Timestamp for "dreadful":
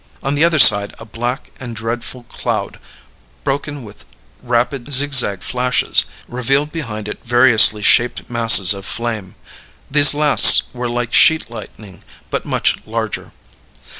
1.75-2.23